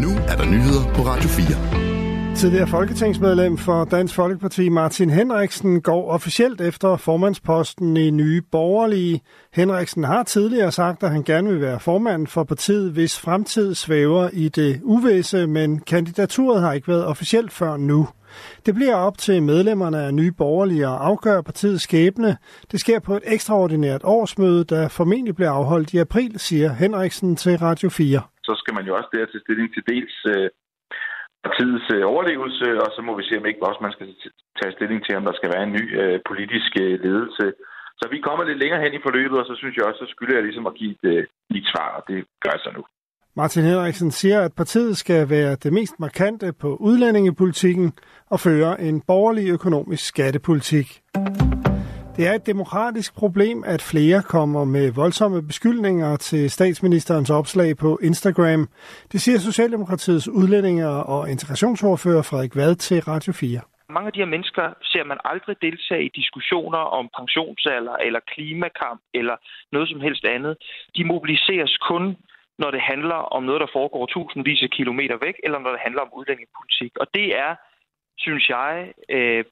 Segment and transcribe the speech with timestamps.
[0.00, 2.36] Nu er der nyheder på Radio 4.
[2.36, 9.20] Tidligere folketingsmedlem for Dansk Folkeparti Martin Henriksen går officielt efter formandsposten i Nye Borgerlige.
[9.52, 14.28] Henriksen har tidligere sagt, at han gerne vil være formand for partiet, hvis fremtid svæver
[14.32, 18.08] i det uvisse, men kandidaturet har ikke været officielt før nu.
[18.66, 22.36] Det bliver op til medlemmerne af Nye Borgerlige at afgøre partiets skæbne.
[22.72, 27.58] Det sker på et ekstraordinært årsmøde, der formentlig bliver afholdt i april, siger Henriksen til
[27.58, 28.20] Radio 4.
[28.50, 30.48] Så skal man jo også der til stilling til dels øh,
[31.46, 34.06] partiets øh, overlevelse, og så må vi se, om ikke også man skal
[34.58, 37.44] tage stilling til, om der skal være en ny øh, politisk øh, ledelse.
[38.00, 40.36] Så vi kommer lidt længere hen i forløbet, og så synes jeg også, så skylder
[40.36, 41.22] jeg ligesom at give et, øh,
[41.58, 42.82] et svar, og det gør jeg så nu.
[43.36, 47.92] Martin Henriksen siger, at partiet skal være det mest markante på udlændingepolitikken
[48.30, 50.86] og føre en borgerlig økonomisk skattepolitik.
[52.20, 57.98] Det er et demokratisk problem, at flere kommer med voldsomme beskyldninger til statsministerens opslag på
[58.02, 58.68] Instagram.
[59.12, 63.60] Det siger Socialdemokratiets udlændinge- og integrationsordfører Frederik Vad til Radio 4.
[63.94, 69.00] Mange af de her mennesker ser man aldrig deltage i diskussioner om pensionsalder eller klimakamp
[69.14, 69.36] eller
[69.72, 70.56] noget som helst andet.
[70.96, 72.04] De mobiliseres kun
[72.62, 76.02] når det handler om noget, der foregår tusindvis af kilometer væk, eller når det handler
[76.02, 76.92] om udlændingepolitik.
[77.02, 77.52] Og det er,
[78.18, 79.44] synes jeg, øh,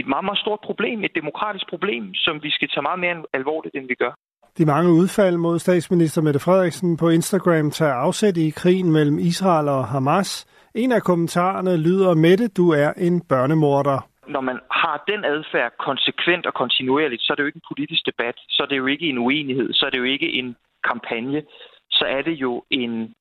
[0.00, 3.74] et meget, meget stort problem, et demokratisk problem, som vi skal tage meget mere alvorligt,
[3.74, 4.12] end vi gør.
[4.58, 9.68] De mange udfald mod statsminister Mette Frederiksen på Instagram tager afsæt i krigen mellem Israel
[9.68, 10.46] og Hamas.
[10.74, 13.98] En af kommentarerne lyder, Mette, du er en børnemorder.
[14.28, 18.02] Når man har den adfærd konsekvent og kontinuerligt, så er det jo ikke en politisk
[18.06, 21.42] debat, så er det jo ikke en uenighed, så er det jo ikke en kampagne
[21.90, 23.14] så er det jo en,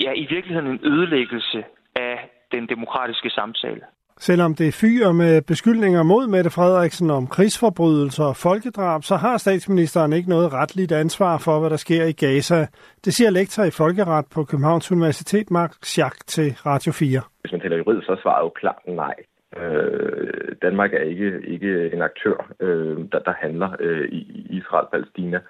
[0.00, 1.64] ja, i virkeligheden en ødelæggelse
[1.96, 3.82] af den demokratiske samtale.
[4.18, 10.12] Selvom det fyrer med beskyldninger mod Mette Frederiksen om krigsforbrydelser og folkedrab, så har statsministeren
[10.12, 12.66] ikke noget retligt ansvar for, hvad der sker i Gaza.
[13.04, 17.20] Det siger lektor i folkeret på Københavns Universitet, Mark Schack, til Radio 4.
[17.40, 19.14] Hvis man taler juridisk, så svarer jo klart nej.
[19.56, 25.40] Øh, Danmark er ikke, ikke en aktør, øh, der, der handler øh, i Israel-Palæstina.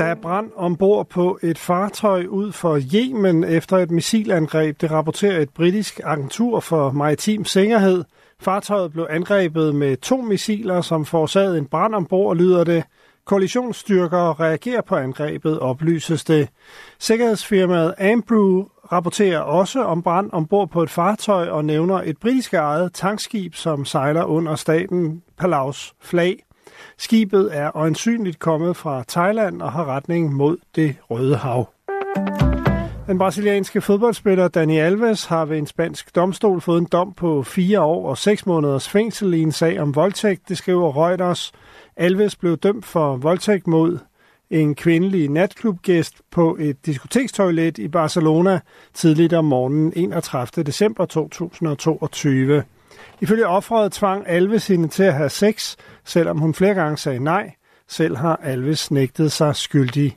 [0.00, 4.80] Der er brand ombord på et fartøj ud for Yemen efter et missilangreb.
[4.80, 8.04] Det rapporterer et britisk agentur for maritim sikkerhed.
[8.38, 12.84] Fartøjet blev angrebet med to missiler, som forårsagede en brand ombord, lyder det.
[13.24, 16.48] Koalitionsstyrker reagerer på angrebet, oplyses det.
[16.98, 22.92] Sikkerhedsfirmaet Ambrew rapporterer også om brand ombord på et fartøj og nævner et britisk ejet
[22.92, 26.44] tankskib, som sejler under staten Palaus flag.
[26.98, 31.68] Skibet er øjensynligt kommet fra Thailand og har retning mod det Røde Hav.
[33.06, 37.80] Den brasilianske fodboldspiller Dani Alves har ved en spansk domstol fået en dom på fire
[37.80, 41.52] år og seks måneders fængsel i en sag om voldtægt, det skriver Reuters.
[41.96, 43.98] Alves blev dømt for voldtægt mod
[44.50, 48.60] en kvindelig natklubgæst på et diskotekstoilet i Barcelona
[48.94, 50.64] tidligt om morgenen 31.
[50.64, 52.62] december 2022.
[53.22, 57.54] Ifølge offeret tvang Alves hende til at have sex, selvom hun flere gange sagde nej.
[57.88, 60.16] Selv har Alves nægtet sig skyldig.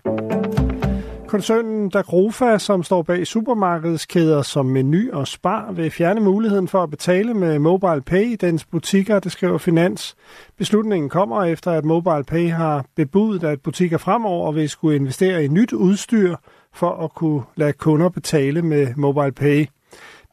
[1.28, 6.90] Koncernen Dagrofa, som står bag supermarkedskæder som Meny og Spar, vil fjerne muligheden for at
[6.90, 10.16] betale med Mobile Pay i dens butikker, det skriver Finans.
[10.58, 15.48] Beslutningen kommer efter, at Mobile Pay har bebudt, at butikker fremover vil skulle investere i
[15.48, 16.36] nyt udstyr
[16.74, 19.66] for at kunne lade kunder betale med Mobile Pay.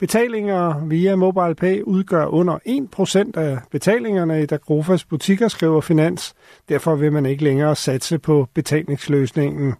[0.00, 2.58] Betalinger via MobilePay udgør under
[3.34, 6.34] 1% af betalingerne i Dagrofas butikker, skriver Finans.
[6.68, 9.74] Derfor vil man ikke længere satse på betalingsløsningen.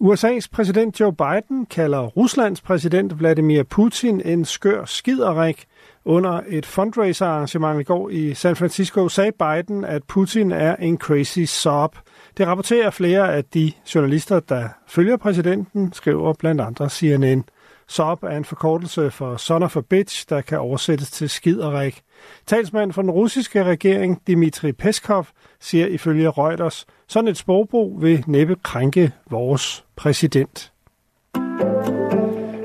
[0.00, 5.64] USA's præsident Joe Biden kalder Ruslands præsident Vladimir Putin en skør skiderik.
[6.04, 11.44] Under et fundraiser-arrangement i går i San Francisco sagde Biden, at Putin er en crazy
[11.44, 11.96] sob.
[12.36, 17.44] Det rapporterer flere af de journalister, der følger præsidenten, skriver blandt andre CNN.
[17.88, 22.02] SOP er en forkortelse for son of a bitch, der kan oversættes til skiderik.
[22.46, 25.26] Talsmand for den russiske regering, Dmitri Peskov,
[25.60, 30.72] siger ifølge Reuters, sådan et sprogbrug vil næppe krænke vores præsident.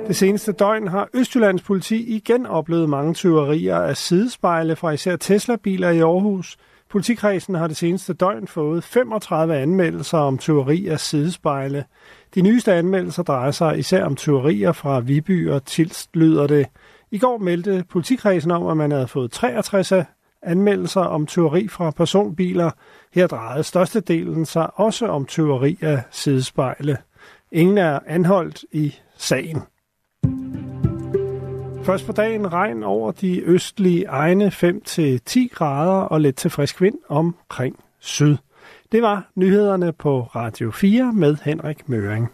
[0.10, 5.90] Det seneste døgn har Østjyllands politi igen oplevet mange tyverier af sidespejle fra især Tesla-biler
[5.90, 6.58] i Aarhus.
[6.90, 11.86] Politikredsen har det seneste døgn fået 35 anmeldelser om tyveri af sidespejle.
[12.36, 16.68] De nyeste anmeldelser drejer sig især om tyverier fra Viby og Tilst, lyder det.
[17.12, 19.94] I går meldte politikredsen om, at man havde fået 63
[20.44, 22.72] anmeldelser om tyveri fra personbiler.
[23.14, 26.98] Her drejede størstedelen sig også om tyveri af sidespejle.
[27.52, 29.62] Ingen er anholdt i sagen.
[31.90, 36.96] Først på dagen regn over de østlige egne 5-10 grader og lidt til frisk vind
[37.08, 38.38] omkring syd.
[38.92, 42.30] Det var nyhederne på Radio 4 med Henrik Møring.